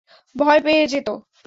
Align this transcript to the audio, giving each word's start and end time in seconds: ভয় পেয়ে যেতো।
ভয় 0.35 0.61
পেয়ে 0.65 0.83
যেতো। 0.87 1.13